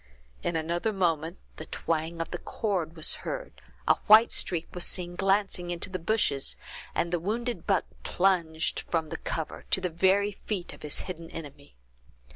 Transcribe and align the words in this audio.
In 0.41 0.55
another 0.55 0.91
moment 0.91 1.37
the 1.57 1.67
twang 1.67 2.21
of 2.21 2.31
the 2.31 2.39
cord 2.39 2.95
was 2.95 3.13
heard, 3.21 3.61
a 3.87 3.97
white 4.07 4.31
streak 4.31 4.73
was 4.73 4.83
seen 4.83 5.15
glancing 5.15 5.69
into 5.69 5.91
the 5.91 5.99
bushes, 5.99 6.57
and 6.95 7.13
the 7.13 7.19
wounded 7.19 7.67
buck 7.67 7.85
plunged 8.01 8.79
from 8.89 9.09
the 9.09 9.17
cover, 9.17 9.65
to 9.69 9.79
the 9.79 9.89
very 9.91 10.31
feet 10.31 10.73
of 10.73 10.81
his 10.81 11.01
hidden 11.01 11.29
enemy. 11.29 11.75